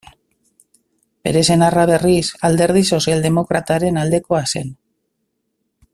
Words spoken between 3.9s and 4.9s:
aldekoa zen.